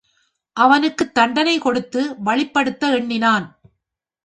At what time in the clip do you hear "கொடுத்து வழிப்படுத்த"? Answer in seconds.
1.59-2.87